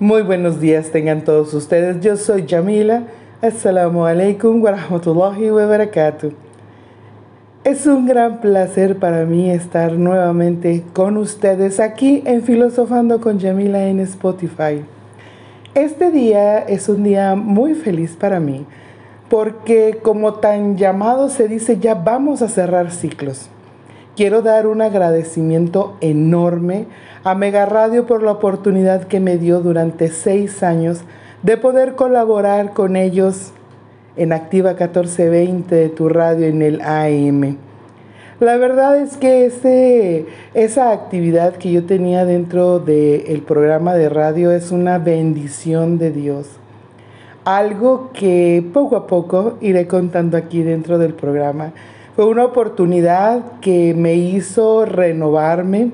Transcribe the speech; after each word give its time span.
Muy 0.00 0.22
buenos 0.22 0.60
días 0.60 0.92
tengan 0.92 1.24
todos 1.24 1.52
ustedes. 1.54 2.00
Yo 2.00 2.16
soy 2.16 2.46
Jamila. 2.48 3.02
Assalamu 3.42 4.06
alaikum 4.06 4.62
wa 4.62 4.70
rahmatullahi. 4.70 5.50
Es 7.64 7.84
un 7.84 8.06
gran 8.06 8.40
placer 8.40 9.00
para 9.00 9.24
mí 9.24 9.50
estar 9.50 9.94
nuevamente 9.94 10.84
con 10.92 11.16
ustedes 11.16 11.80
aquí 11.80 12.22
en 12.26 12.44
Filosofando 12.44 13.20
con 13.20 13.40
Jamila 13.40 13.88
en 13.88 13.98
Spotify. 13.98 14.84
Este 15.74 16.12
día 16.12 16.60
es 16.60 16.88
un 16.88 17.02
día 17.02 17.34
muy 17.34 17.74
feliz 17.74 18.14
para 18.14 18.38
mí 18.38 18.66
porque 19.28 19.98
como 20.00 20.34
tan 20.34 20.76
llamado 20.76 21.28
se 21.28 21.48
dice 21.48 21.80
ya 21.80 21.96
vamos 21.96 22.40
a 22.40 22.46
cerrar 22.46 22.92
ciclos. 22.92 23.50
Quiero 24.18 24.42
dar 24.42 24.66
un 24.66 24.82
agradecimiento 24.82 25.96
enorme 26.00 26.86
a 27.22 27.36
Mega 27.36 27.66
Radio 27.66 28.04
por 28.04 28.24
la 28.24 28.32
oportunidad 28.32 29.04
que 29.04 29.20
me 29.20 29.38
dio 29.38 29.60
durante 29.60 30.08
seis 30.08 30.64
años 30.64 31.02
de 31.44 31.56
poder 31.56 31.94
colaborar 31.94 32.72
con 32.72 32.96
ellos 32.96 33.52
en 34.16 34.32
Activa 34.32 34.70
1420 34.70 35.72
de 35.72 35.88
tu 35.90 36.08
radio 36.08 36.48
en 36.48 36.62
el 36.62 36.80
AM. 36.80 37.58
La 38.40 38.56
verdad 38.56 39.00
es 39.00 39.16
que 39.16 39.46
ese, 39.46 40.26
esa 40.52 40.90
actividad 40.90 41.54
que 41.54 41.70
yo 41.70 41.84
tenía 41.84 42.24
dentro 42.24 42.80
del 42.80 43.40
programa 43.46 43.94
de 43.94 44.08
radio 44.08 44.50
es 44.50 44.72
una 44.72 44.98
bendición 44.98 45.96
de 45.96 46.10
Dios. 46.10 46.48
Algo 47.44 48.10
que 48.12 48.68
poco 48.74 48.96
a 48.96 49.06
poco 49.06 49.58
iré 49.60 49.86
contando 49.86 50.36
aquí 50.36 50.64
dentro 50.64 50.98
del 50.98 51.14
programa. 51.14 51.72
Fue 52.18 52.26
una 52.26 52.46
oportunidad 52.46 53.60
que 53.60 53.94
me 53.94 54.14
hizo 54.14 54.84
renovarme. 54.84 55.92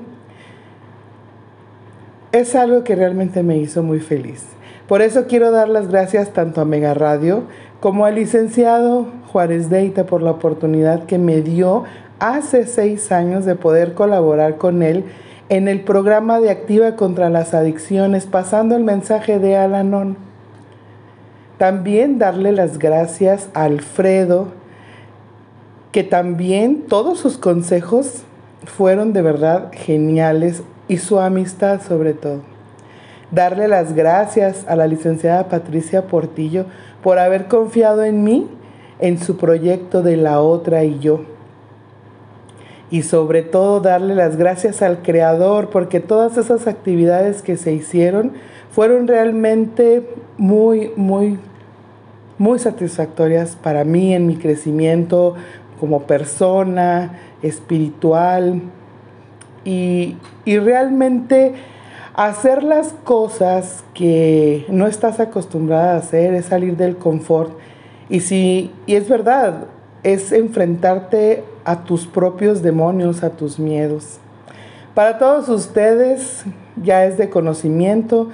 Es 2.31 2.55
algo 2.55 2.83
que 2.83 2.95
realmente 2.95 3.43
me 3.43 3.57
hizo 3.57 3.83
muy 3.83 3.99
feliz. 3.99 4.43
Por 4.87 5.03
eso 5.03 5.27
quiero 5.27 5.51
dar 5.51 5.69
las 5.69 5.87
gracias 5.87 6.33
tanto 6.33 6.61
a 6.61 6.65
Mega 6.65 6.95
Radio 6.95 7.43
como 7.79 8.05
al 8.05 8.15
licenciado 8.15 9.05
Juárez 9.31 9.69
Deita 9.69 10.07
por 10.07 10.23
la 10.23 10.31
oportunidad 10.31 11.05
que 11.05 11.19
me 11.19 11.43
dio 11.43 11.83
hace 12.17 12.65
seis 12.65 13.11
años 13.11 13.45
de 13.45 13.53
poder 13.53 13.93
colaborar 13.93 14.57
con 14.57 14.81
él 14.81 15.03
en 15.49 15.67
el 15.67 15.81
programa 15.81 16.39
de 16.39 16.49
Activa 16.49 16.95
contra 16.95 17.29
las 17.29 17.53
Adicciones, 17.53 18.25
pasando 18.25 18.75
el 18.75 18.83
mensaje 18.83 19.37
de 19.37 19.57
Alanon. 19.57 20.17
También 21.59 22.17
darle 22.17 22.51
las 22.51 22.79
gracias 22.79 23.47
a 23.53 23.65
Alfredo, 23.65 24.64
que 25.95 26.03
también 26.03 26.81
todos 26.89 27.19
sus 27.19 27.37
consejos 27.37 28.23
fueron 28.65 29.13
de 29.13 29.21
verdad 29.21 29.71
geniales 29.71 30.61
y 30.89 30.97
su 30.97 31.21
amistad 31.21 31.81
sobre 31.81 32.13
todo. 32.13 32.41
Darle 33.31 33.69
las 33.69 33.93
gracias 33.93 34.65
a 34.67 34.75
la 34.75 34.87
licenciada 34.87 35.47
Patricia 35.47 36.07
Portillo 36.07 36.65
por 37.01 37.17
haber 37.17 37.45
confiado 37.45 38.03
en 38.03 38.25
mí, 38.25 38.49
en 38.99 39.17
su 39.17 39.37
proyecto 39.37 40.03
de 40.03 40.17
la 40.17 40.41
otra 40.41 40.83
y 40.83 40.99
yo. 40.99 41.21
Y 42.91 43.03
sobre 43.03 43.41
todo 43.41 43.79
darle 43.79 44.15
las 44.15 44.35
gracias 44.35 44.81
al 44.81 45.01
Creador 45.01 45.69
porque 45.69 46.01
todas 46.01 46.35
esas 46.35 46.67
actividades 46.67 47.41
que 47.41 47.55
se 47.55 47.71
hicieron 47.71 48.33
fueron 48.69 49.07
realmente 49.07 50.05
muy, 50.37 50.91
muy, 50.97 51.39
muy 52.37 52.59
satisfactorias 52.59 53.55
para 53.55 53.85
mí 53.85 54.13
en 54.13 54.27
mi 54.27 54.35
crecimiento 54.35 55.35
como 55.79 56.03
persona, 56.03 57.19
espiritual. 57.41 58.61
Y, 59.63 60.17
realmente 60.45 61.53
hacer 62.13 62.63
las 62.63 62.93
cosas 63.03 63.83
que 63.93 64.65
no 64.69 64.87
estás 64.87 65.19
acostumbrada 65.19 65.95
a 65.95 65.97
hacer 65.97 66.33
es 66.33 66.45
salir 66.45 66.77
del 66.77 66.97
confort. 66.97 67.51
Y 68.09 68.19
si 68.19 68.71
y 68.85 68.95
es 68.95 69.09
verdad 69.09 69.65
es 70.03 70.31
enfrentarte 70.31 71.43
a 71.63 71.83
tus 71.83 72.05
propios 72.05 72.61
demonios 72.61 73.23
a 73.23 73.31
tus 73.31 73.57
miedos. 73.57 74.19
Para 74.93 75.17
todos 75.17 75.49
ustedes 75.49 76.45
ya 76.81 77.05
es 77.05 77.17
de 77.17 77.29
conocimiento. 77.29 78.29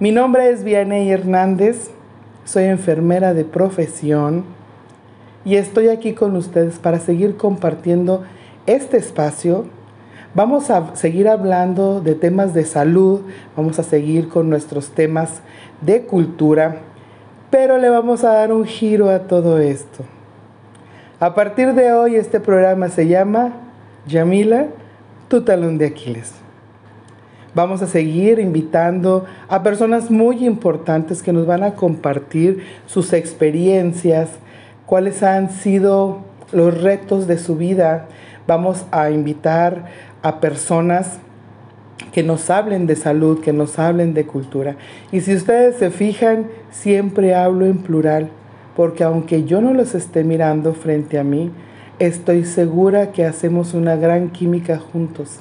Mi 0.00 0.10
nombre 0.10 0.50
es 0.50 0.64
Vianey 0.64 1.10
Hernández 1.10 1.90
soy 2.44 2.64
enfermera 2.64 3.32
de 3.32 3.44
profesión 3.44 4.44
y 5.44 5.56
estoy 5.56 5.88
aquí 5.88 6.14
con 6.14 6.36
ustedes 6.36 6.78
para 6.78 6.98
seguir 6.98 7.36
compartiendo 7.36 8.24
este 8.66 8.96
espacio. 8.96 9.66
Vamos 10.34 10.70
a 10.70 10.96
seguir 10.96 11.28
hablando 11.28 12.00
de 12.00 12.14
temas 12.14 12.54
de 12.54 12.64
salud, 12.64 13.20
vamos 13.56 13.78
a 13.78 13.82
seguir 13.82 14.28
con 14.28 14.50
nuestros 14.50 14.90
temas 14.90 15.40
de 15.80 16.02
cultura, 16.02 16.78
pero 17.50 17.78
le 17.78 17.88
vamos 17.88 18.24
a 18.24 18.32
dar 18.32 18.52
un 18.52 18.64
giro 18.64 19.10
a 19.10 19.20
todo 19.20 19.58
esto. 19.58 20.04
A 21.20 21.34
partir 21.34 21.74
de 21.74 21.92
hoy 21.92 22.16
este 22.16 22.40
programa 22.40 22.88
se 22.88 23.06
llama 23.06 23.52
Yamila, 24.06 24.66
tu 25.28 25.42
talón 25.42 25.78
de 25.78 25.86
Aquiles. 25.86 26.32
Vamos 27.54 27.82
a 27.82 27.86
seguir 27.86 28.40
invitando 28.40 29.26
a 29.48 29.62
personas 29.62 30.10
muy 30.10 30.44
importantes 30.44 31.22
que 31.22 31.32
nos 31.32 31.46
van 31.46 31.62
a 31.62 31.74
compartir 31.76 32.64
sus 32.86 33.12
experiencias, 33.12 34.30
cuáles 34.86 35.22
han 35.22 35.50
sido 35.50 36.20
los 36.52 36.80
retos 36.82 37.26
de 37.26 37.38
su 37.38 37.56
vida. 37.56 38.06
Vamos 38.46 38.84
a 38.90 39.10
invitar 39.10 39.86
a 40.22 40.40
personas 40.40 41.18
que 42.12 42.22
nos 42.22 42.50
hablen 42.50 42.86
de 42.86 42.96
salud, 42.96 43.40
que 43.40 43.52
nos 43.52 43.78
hablen 43.78 44.14
de 44.14 44.26
cultura. 44.26 44.76
Y 45.10 45.20
si 45.20 45.34
ustedes 45.34 45.76
se 45.76 45.90
fijan, 45.90 46.46
siempre 46.70 47.34
hablo 47.34 47.66
en 47.66 47.78
plural, 47.78 48.28
porque 48.76 49.04
aunque 49.04 49.44
yo 49.44 49.60
no 49.60 49.74
los 49.74 49.94
esté 49.94 50.24
mirando 50.24 50.74
frente 50.74 51.18
a 51.18 51.24
mí, 51.24 51.50
estoy 51.98 52.44
segura 52.44 53.12
que 53.12 53.24
hacemos 53.24 53.74
una 53.74 53.96
gran 53.96 54.30
química 54.30 54.78
juntos 54.78 55.38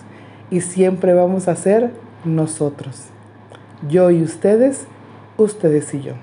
y 0.49 0.61
siempre 0.61 1.13
vamos 1.13 1.47
a 1.47 1.55
ser 1.55 1.91
nosotros. 2.25 3.05
Yo 3.89 4.11
y 4.11 4.23
ustedes, 4.23 4.85
ustedes 5.37 5.93
y 5.93 6.01
yo. 6.01 6.13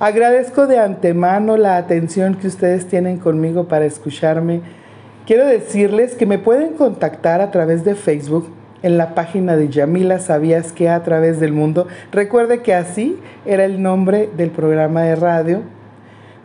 Agradezco 0.00 0.66
de 0.66 0.78
antemano 0.78 1.58
la 1.58 1.76
atención 1.76 2.36
que 2.36 2.46
ustedes 2.46 2.86
tienen 2.86 3.18
conmigo 3.18 3.68
para 3.68 3.84
escucharme. 3.84 4.62
Quiero 5.26 5.46
decirles 5.46 6.14
que 6.14 6.24
me 6.24 6.38
pueden 6.38 6.72
contactar 6.72 7.42
a 7.42 7.50
través 7.50 7.84
de 7.84 7.94
Facebook 7.94 8.48
en 8.82 8.96
la 8.96 9.14
página 9.14 9.58
de 9.58 9.68
Yamila 9.68 10.18
Sabías 10.18 10.72
que 10.72 10.88
a 10.88 11.02
través 11.02 11.38
del 11.38 11.52
mundo. 11.52 11.86
Recuerde 12.12 12.62
que 12.62 12.72
así 12.72 13.18
era 13.44 13.66
el 13.66 13.82
nombre 13.82 14.30
del 14.34 14.48
programa 14.48 15.02
de 15.02 15.16
radio. 15.16 15.60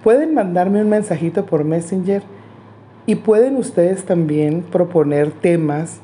Pueden 0.03 0.33
mandarme 0.33 0.81
un 0.81 0.89
mensajito 0.89 1.45
por 1.45 1.63
Messenger 1.63 2.23
y 3.05 3.15
pueden 3.15 3.55
ustedes 3.55 4.03
también 4.03 4.63
proponer 4.63 5.31
temas 5.31 6.01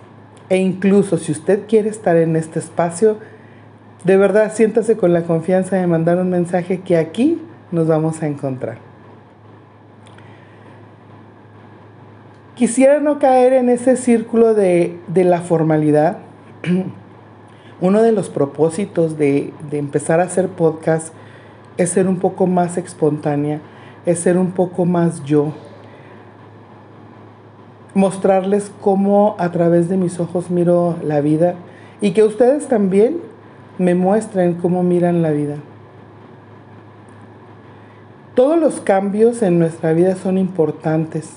e 0.47 0.55
incluso 0.55 1.17
si 1.17 1.33
usted 1.33 1.63
quiere 1.67 1.89
estar 1.89 2.15
en 2.15 2.37
este 2.37 2.59
espacio, 2.59 3.17
de 4.03 4.17
verdad, 4.17 4.51
siéntase 4.53 4.97
con 4.97 5.13
la 5.13 5.23
confianza 5.23 5.75
de 5.75 5.85
mandar 5.85 6.17
un 6.17 6.29
mensaje 6.29 6.81
que 6.81 6.97
aquí 6.97 7.39
nos 7.71 7.87
vamos 7.87 8.23
a 8.23 8.27
encontrar. 8.27 8.77
Quisiera 12.55 12.99
no 12.99 13.19
caer 13.19 13.53
en 13.53 13.69
ese 13.69 13.95
círculo 13.97 14.55
de, 14.55 14.97
la 15.13 15.41
formalidad. 15.41 16.17
Uno 17.81 18.01
de 18.01 18.11
los 18.11 18.29
propósitos 18.29 19.17
de, 19.17 19.53
de 19.69 19.77
empezar 19.77 20.19
a 20.19 20.23
hacer 20.23 20.47
podcast 20.47 21.13
es 21.77 21.91
ser 21.91 22.07
un 22.07 22.17
poco 22.17 22.47
más 22.47 22.77
espontánea, 22.77 23.61
es 24.05 24.19
ser 24.19 24.37
un 24.37 24.51
poco 24.51 24.85
más 24.85 25.23
yo. 25.23 25.53
Mostrarles 27.93 28.71
cómo 28.81 29.35
a 29.37 29.51
través 29.51 29.89
de 29.89 29.97
mis 29.97 30.19
ojos 30.19 30.49
miro 30.49 30.97
la 31.03 31.21
vida 31.21 31.55
y 31.99 32.11
que 32.11 32.23
ustedes 32.23 32.67
también 32.67 33.30
me 33.81 33.95
muestren 33.95 34.53
cómo 34.53 34.83
miran 34.83 35.21
la 35.21 35.31
vida. 35.31 35.55
Todos 38.35 38.59
los 38.59 38.79
cambios 38.79 39.41
en 39.41 39.59
nuestra 39.59 39.91
vida 39.93 40.15
son 40.15 40.37
importantes. 40.37 41.31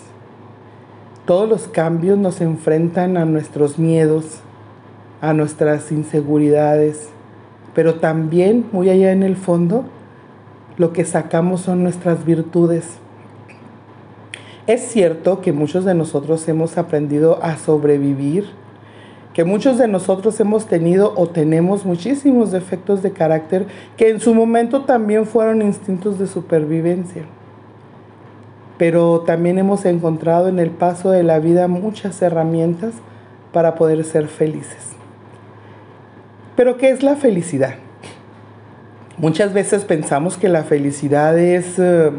Todos 1.27 1.49
los 1.49 1.69
cambios 1.69 2.19
nos 2.19 2.43
enfrentan 2.43 3.17
a 3.17 3.25
nuestros 3.25 3.79
miedos, 3.79 4.41
a 5.21 5.33
nuestras 5.33 5.91
inseguridades, 5.91 7.09
pero 7.75 7.95
también, 7.95 8.67
muy 8.73 8.91
allá 8.91 9.11
en 9.11 9.23
el 9.23 9.37
fondo, 9.37 9.85
lo 10.77 10.93
que 10.93 11.05
sacamos 11.05 11.63
son 11.63 11.83
nuestras 11.83 12.27
virtudes. 12.27 12.99
Es 14.67 14.83
cierto 14.83 15.41
que 15.41 15.53
muchos 15.53 15.85
de 15.85 15.95
nosotros 15.95 16.47
hemos 16.49 16.77
aprendido 16.79 17.43
a 17.43 17.57
sobrevivir 17.57 18.51
que 19.35 19.45
muchos 19.45 19.79
de 19.79 19.89
nosotros 19.89 20.39
hemos 20.39 20.67
tenido 20.67 21.13
o 21.17 21.27
tenemos 21.27 21.85
muchísimos 21.85 22.53
defectos 22.53 23.03
de 23.03 23.11
carácter 23.11 23.67
que 23.97 24.09
en 24.09 24.21
su 24.21 24.33
momento 24.33 24.83
también 24.83 25.27
fueron 25.27 25.61
instintos 25.61 26.21
de 26.21 26.29
supervivencia. 26.29 27.25
Pero 28.79 29.21
también 29.21 29.59
hemos 29.59 29.85
encontrado 29.87 30.49
en 30.49 30.61
el 30.61 30.71
paso 30.71 31.11
de 31.11 31.25
la 31.25 31.41
vida 31.41 31.67
muchas 31.67 32.23
herramientas 32.23 32.95
para 33.53 33.75
poder 33.75 34.05
ser 34.05 34.29
felices. 34.29 34.93
Pero 36.55 36.77
¿qué 36.77 36.91
es 36.91 37.03
la 37.03 37.17
felicidad? 37.17 37.75
Muchas 39.19 39.53
veces 39.53 39.85
pensamos 39.85 40.37
que 40.37 40.49
la 40.49 40.63
felicidad 40.63 41.37
es 41.37 41.77
eh, 41.81 42.13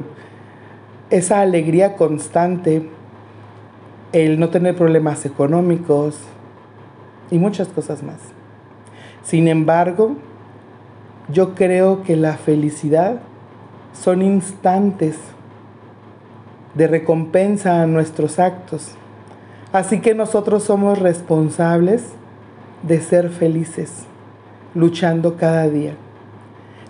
esa 1.09 1.39
alegría 1.39 1.95
constante, 1.95 2.89
el 4.12 4.38
no 4.38 4.50
tener 4.50 4.75
problemas 4.75 5.25
económicos 5.25 6.17
y 7.31 7.38
muchas 7.38 7.68
cosas 7.68 8.04
más. 8.04 8.18
Sin 9.24 9.48
embargo, 9.48 10.16
yo 11.31 11.56
creo 11.56 12.04
que 12.04 12.16
la 12.16 12.38
felicidad 12.38 13.19
son 13.94 14.22
instantes 14.22 15.18
de 16.75 16.88
recompensa 16.88 17.81
a 17.81 17.88
nuestros 17.88 18.39
actos. 18.39 18.92
Así 19.72 20.00
que 20.00 20.13
nosotros 20.13 20.63
somos 20.63 21.00
responsables 21.00 22.04
de 22.83 23.01
ser 23.01 23.30
felices, 23.30 24.06
luchando 24.74 25.38
cada 25.38 25.68
día. 25.68 25.95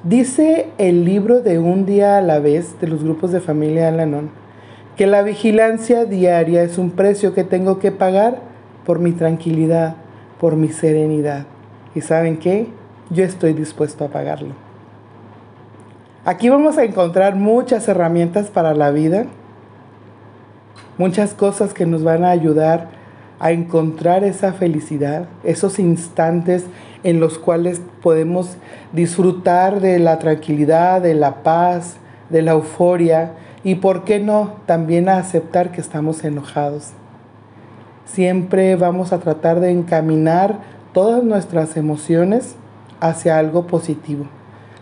Dice 0.04 0.70
el 0.78 1.06
libro 1.06 1.42
de 1.42 1.58
Un 1.58 1.86
día 1.86 2.18
a 2.18 2.22
la 2.22 2.40
vez 2.40 2.80
de 2.80 2.88
los 2.88 3.04
grupos 3.04 3.32
de 3.32 3.40
familia 3.40 3.88
Alanon 3.88 4.30
que 4.96 5.08
la 5.08 5.24
vigilancia 5.24 6.06
diaria 6.06 6.64
es 6.64 6.78
un 6.78 6.92
precio 6.92 7.34
que 7.34 7.44
tengo 7.44 7.80
que 7.80 7.92
pagar 7.92 8.40
por 8.86 9.00
mi 9.00 9.12
tranquilidad, 9.12 9.96
por 10.40 10.56
mi 10.56 10.70
serenidad. 10.70 11.46
¿Y 11.94 12.02
saben 12.02 12.38
qué? 12.38 12.68
Yo 13.10 13.24
estoy 13.24 13.54
dispuesto 13.54 14.06
a 14.06 14.10
pagarlo. 14.10 14.54
Aquí 16.26 16.50
vamos 16.50 16.78
a 16.78 16.84
encontrar 16.84 17.36
muchas 17.36 17.88
herramientas 17.88 18.48
para 18.48 18.74
la 18.74 18.90
vida, 18.90 19.26
muchas 20.98 21.34
cosas 21.34 21.74
que 21.74 21.86
nos 21.86 22.04
van 22.04 22.24
a 22.24 22.32
ayudar 22.32 22.90
a 23.40 23.52
encontrar 23.52 24.24
esa 24.24 24.54
felicidad, 24.54 25.26
esos 25.44 25.78
instantes 25.78 26.66
en 27.04 27.20
los 27.20 27.38
cuales 27.38 27.82
podemos 28.02 28.58
disfrutar 28.92 29.82
de 29.82 30.00
la 30.00 30.18
tranquilidad, 30.18 31.02
de 31.02 31.14
la 31.14 31.44
paz, 31.44 31.98
de 32.30 32.42
la 32.42 32.54
euforia 32.54 33.34
y, 33.64 33.76
¿por 33.76 34.04
qué 34.04 34.20
no?, 34.20 34.56
también 34.66 35.10
a 35.10 35.18
aceptar 35.18 35.72
que 35.72 35.82
estamos 35.82 36.24
enojados. 36.24 36.94
Siempre 38.06 38.76
vamos 38.76 39.14
a 39.14 39.20
tratar 39.20 39.60
de 39.60 39.72
encaminar 39.72 40.60
todas 40.94 41.24
nuestras 41.24 41.76
emociones 41.76 42.56
hacia 43.00 43.38
algo 43.38 43.68
positivo, 43.68 44.26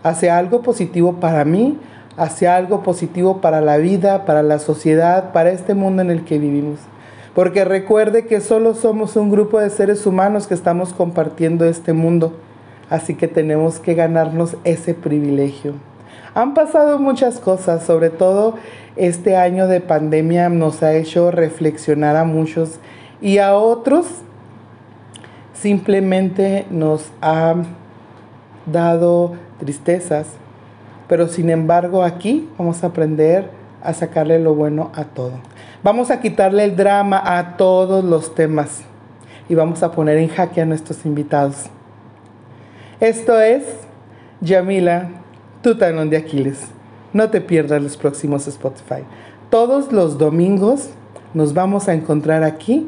hacia 0.02 0.38
algo 0.38 0.62
positivo 0.62 1.14
para 1.20 1.44
mí, 1.44 1.78
hacia 2.16 2.56
algo 2.56 2.82
positivo 2.82 3.40
para 3.40 3.60
la 3.60 3.78
vida, 3.78 4.24
para 4.24 4.42
la 4.42 4.58
sociedad, 4.58 5.32
para 5.32 5.50
este 5.50 5.74
mundo 5.74 6.02
en 6.02 6.10
el 6.10 6.24
que 6.24 6.38
vivimos. 6.38 6.78
Porque 7.34 7.64
recuerde 7.64 8.26
que 8.26 8.40
solo 8.40 8.74
somos 8.74 9.16
un 9.16 9.30
grupo 9.30 9.58
de 9.58 9.70
seres 9.70 10.06
humanos 10.06 10.46
que 10.46 10.54
estamos 10.54 10.92
compartiendo 10.92 11.64
este 11.64 11.92
mundo. 11.92 12.34
Así 12.90 13.14
que 13.14 13.26
tenemos 13.26 13.80
que 13.80 13.94
ganarnos 13.94 14.56
ese 14.62 14.94
privilegio. 14.94 15.72
Han 16.34 16.54
pasado 16.54 16.98
muchas 16.98 17.40
cosas, 17.40 17.84
sobre 17.84 18.10
todo 18.10 18.54
este 18.96 19.36
año 19.36 19.66
de 19.66 19.80
pandemia 19.80 20.48
nos 20.48 20.82
ha 20.82 20.94
hecho 20.94 21.30
reflexionar 21.30 22.16
a 22.16 22.24
muchos 22.24 22.78
y 23.24 23.38
a 23.38 23.56
otros 23.56 24.06
simplemente 25.54 26.66
nos 26.70 27.10
ha 27.22 27.54
dado 28.66 29.32
tristezas. 29.58 30.26
Pero 31.08 31.28
sin 31.28 31.48
embargo 31.48 32.02
aquí 32.04 32.50
vamos 32.58 32.84
a 32.84 32.88
aprender 32.88 33.48
a 33.82 33.94
sacarle 33.94 34.38
lo 34.38 34.54
bueno 34.54 34.92
a 34.94 35.04
todo. 35.04 35.32
Vamos 35.82 36.10
a 36.10 36.20
quitarle 36.20 36.64
el 36.64 36.76
drama 36.76 37.22
a 37.24 37.56
todos 37.56 38.04
los 38.04 38.34
temas 38.34 38.82
y 39.48 39.54
vamos 39.54 39.82
a 39.82 39.90
poner 39.90 40.18
en 40.18 40.28
jaque 40.28 40.60
a 40.60 40.66
nuestros 40.66 41.06
invitados. 41.06 41.70
Esto 43.00 43.40
es 43.40 43.64
Yamila, 44.42 45.08
tu 45.62 45.78
talón 45.78 46.10
de 46.10 46.18
Aquiles. 46.18 46.66
No 47.14 47.30
te 47.30 47.40
pierdas 47.40 47.82
los 47.82 47.96
próximos 47.96 48.46
Spotify. 48.46 49.02
Todos 49.48 49.92
los 49.92 50.18
domingos 50.18 50.90
nos 51.32 51.54
vamos 51.54 51.88
a 51.88 51.94
encontrar 51.94 52.44
aquí 52.44 52.86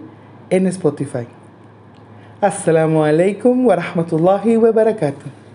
en 0.51 0.71
Spotify. 0.73 1.27
Assalamu 2.41 3.03
alaikum 3.05 3.67
wa 3.67 3.77
rahmatullahi 3.77 4.57
wa 4.57 4.73
barakatuh. 4.73 5.46